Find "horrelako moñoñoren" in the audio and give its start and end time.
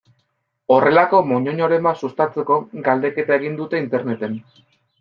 0.75-1.85